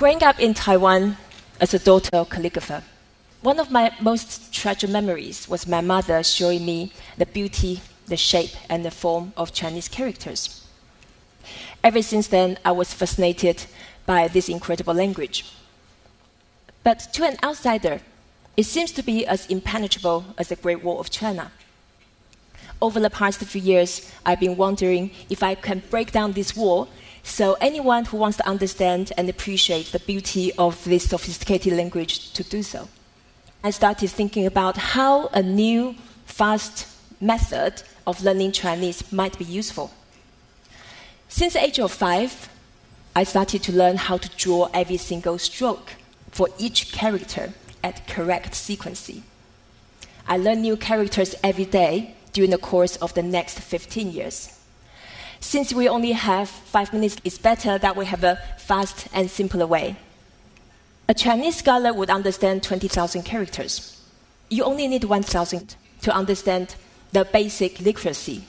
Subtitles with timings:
[0.00, 1.18] Growing up in Taiwan
[1.60, 2.82] as a daughter of calligrapher,
[3.42, 8.52] one of my most treasured memories was my mother showing me the beauty, the shape,
[8.70, 10.66] and the form of Chinese characters.
[11.84, 13.66] Ever since then, I was fascinated
[14.06, 15.44] by this incredible language.
[16.82, 18.00] But to an outsider,
[18.56, 21.52] it seems to be as impenetrable as the Great Wall of China.
[22.82, 26.88] Over the past few years, I've been wondering if I can break down this wall
[27.22, 32.42] so anyone who wants to understand and appreciate the beauty of this sophisticated language to
[32.42, 32.88] do so.
[33.62, 36.88] I started thinking about how a new, fast
[37.20, 39.90] method of learning Chinese might be useful.
[41.28, 42.48] Since the age of five,
[43.14, 45.92] I started to learn how to draw every single stroke
[46.30, 47.52] for each character
[47.84, 49.10] at correct sequence.
[50.26, 54.56] I learn new characters every day during the course of the next 15 years.
[55.40, 59.66] Since we only have five minutes, it's better that we have a fast and simpler
[59.66, 59.96] way.
[61.08, 64.00] A Chinese scholar would understand 20,000 characters.
[64.48, 66.76] You only need 1,000 to understand
[67.12, 68.44] the basic literacy.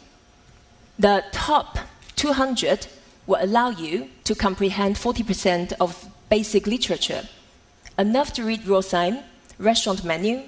[0.99, 1.79] The top
[2.17, 2.87] 200
[3.25, 7.23] will allow you to comprehend 40% of basic literature,
[7.97, 9.23] enough to read road sign,
[9.57, 10.43] restaurant menu,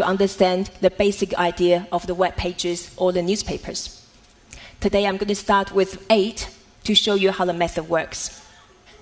[0.00, 4.02] to understand the basic idea of the web pages or the newspapers.
[4.80, 6.48] Today I'm going to start with eight
[6.84, 8.42] to show you how the method works.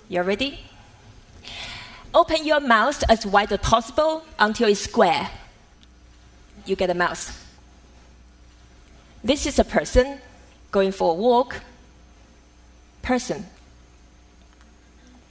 [0.08, 0.58] You ready?
[2.12, 5.30] Open your mouth as wide as possible until it's square.
[6.66, 7.30] You get a mouse.
[9.22, 10.18] This is a person
[10.72, 11.60] going for a walk.
[13.02, 13.46] Person.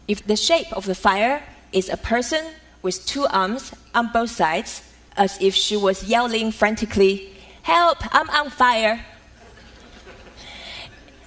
[0.07, 1.43] If the shape of the fire
[1.73, 4.81] is a person with two arms on both sides,
[5.17, 7.33] as if she was yelling frantically,
[7.67, 9.05] Help, I'm on fire.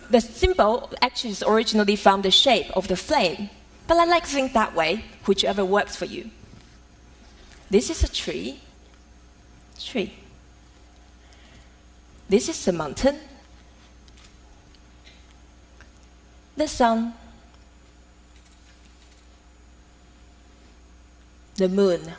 [0.09, 3.51] The symbol actually is originally from the shape of the flame,
[3.87, 6.31] but I like to think that way, whichever works for you.
[7.69, 8.59] This is a tree.
[9.79, 10.15] Tree.
[12.31, 13.19] This is a mountain.
[16.57, 17.13] The sun.
[21.57, 22.15] The moon.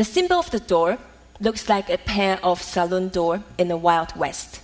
[0.00, 0.96] The symbol of the door
[1.40, 4.62] looks like a pair of saloon door in the Wild West.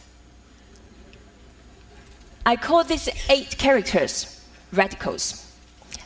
[2.47, 4.43] I call these eight characters
[4.73, 5.55] radicals.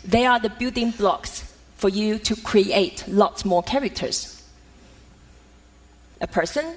[0.04, 1.44] They are the building blocks
[1.76, 4.42] for you to create lots more characters.
[6.20, 6.74] A person,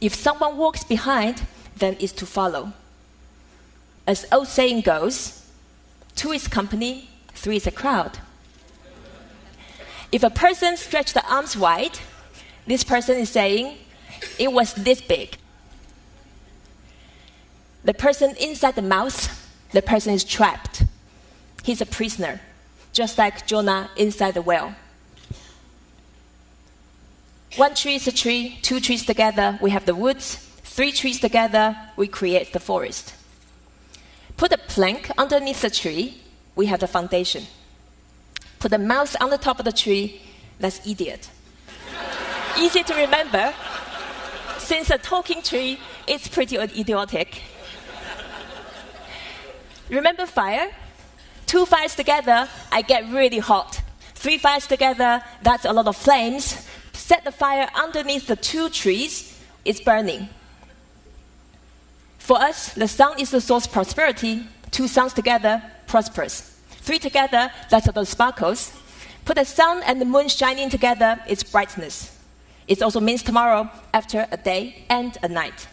[0.00, 1.42] if someone walks behind,
[1.76, 2.72] then is to follow.
[4.06, 5.44] As old saying goes,
[6.14, 8.20] two is company, three is a crowd.
[10.10, 11.98] If a person stretches the arms wide,
[12.66, 13.76] this person is saying
[14.38, 15.36] it was this big.
[17.84, 19.16] The person inside the mouth,
[19.72, 20.82] the person is trapped.
[21.62, 22.40] He's a prisoner,
[22.92, 24.74] just like Jonah inside the whale.
[27.56, 30.36] One tree is a tree, two trees together, we have the woods.
[30.62, 33.14] Three trees together, we create the forest.
[34.36, 36.20] Put a plank underneath the tree,
[36.54, 37.44] we have the foundation.
[38.58, 40.20] Put a mouse on the top of the tree,
[40.58, 41.30] that's idiot.
[42.58, 43.54] Easy to remember,
[44.58, 47.42] since a talking tree is pretty idiotic.
[49.88, 50.70] Remember fire?
[51.46, 53.80] Two fires together, I get really hot.
[54.14, 56.66] Three fires together, that's a lot of flames.
[56.92, 60.28] Set the fire underneath the two trees, it's burning.
[62.18, 64.46] For us, the sun is the source of prosperity.
[64.70, 66.57] Two suns together, prosperous.
[66.80, 68.72] Three together, that's of sparkles.
[69.24, 72.16] Put the sun and the moon shining together, it's brightness.
[72.66, 75.68] It also means tomorrow after a day and a night.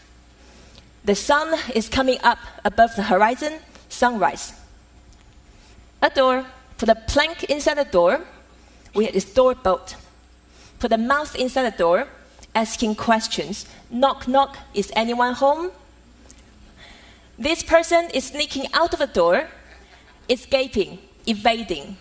[1.04, 4.52] The sun is coming up above the horizon, sunrise.
[6.02, 6.44] A door,
[6.78, 8.20] put a plank inside the door,
[8.94, 9.96] we have this door bolt.
[10.78, 12.08] Put a mouth inside the door,
[12.54, 13.66] asking questions.
[13.90, 15.70] Knock, knock, is anyone home?
[17.38, 19.48] This person is sneaking out of the door,
[20.28, 21.96] escaping, evading.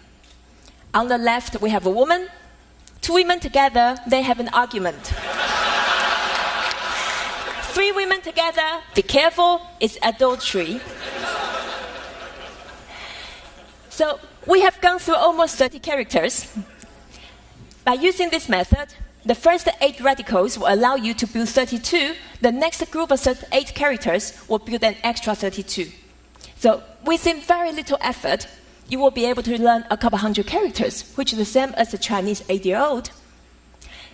[0.94, 2.28] On the left, we have a woman.
[3.02, 4.96] Two women together, they have an argument.
[7.74, 10.80] Three women together, be careful, it's adultery.
[13.90, 16.48] So we have gone through almost 30 characters.
[17.84, 18.94] By using this method,
[19.26, 22.14] the first eight radicals will allow you to build 32.
[22.42, 25.92] The next group of eight characters will build an extra 32.
[26.58, 28.48] So within very little effort,
[28.88, 31.94] you will be able to learn a couple hundred characters, which is the same as
[31.94, 33.12] a Chinese eight-year-old.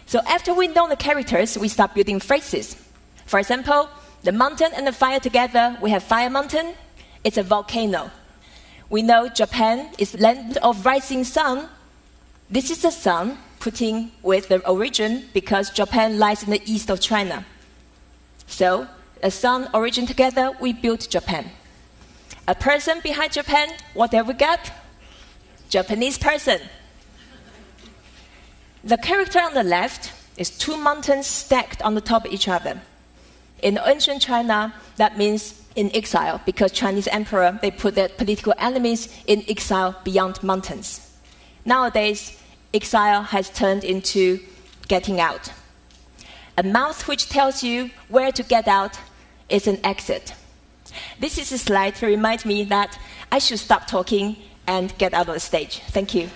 [0.05, 2.75] So after we know the characters, we start building phrases.
[3.25, 3.89] For example,
[4.23, 6.73] the mountain and the fire together, we have fire mountain,
[7.23, 8.09] It's a volcano.
[8.89, 11.69] We know Japan is land of rising sun.
[12.49, 16.99] This is the sun putting with the origin because Japan lies in the east of
[16.99, 17.45] China.
[18.47, 18.87] So,
[19.21, 21.51] the sun origin together, we built Japan.
[22.47, 24.71] A person behind Japan, what have we got?
[25.69, 26.59] Japanese person.
[28.83, 32.81] The character on the left is two mountains stacked on the top of each other.
[33.61, 39.07] In ancient China, that means in exile because Chinese emperor they put their political enemies
[39.27, 41.15] in exile beyond mountains.
[41.63, 42.41] Nowadays,
[42.73, 44.39] exile has turned into
[44.87, 45.53] getting out.
[46.57, 48.99] A mouth which tells you where to get out
[49.47, 50.33] is an exit.
[51.21, 52.97] This is a slide to remind me that
[53.31, 55.79] I should stop talking and get out of the stage.
[55.89, 56.31] Thank you.